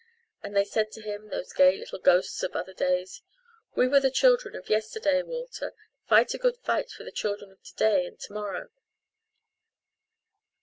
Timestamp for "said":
0.65-0.91